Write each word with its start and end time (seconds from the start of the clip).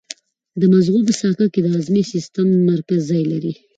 د 0.59 0.61
مغزو 0.71 0.97
په 1.07 1.13
ساقه 1.19 1.45
کې 1.53 1.59
د 1.63 1.67
هضمي 1.75 2.03
سیستم 2.13 2.47
مرکز 2.71 2.99
ځای 3.11 3.23
لري. 3.31 3.53